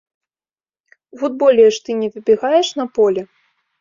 У 1.15 1.21
футболе 1.23 1.65
ж 1.75 1.85
ты 1.85 1.91
не 2.01 2.09
выбегаеш 2.17 2.67
на 2.81 2.85
поле. 2.97 3.21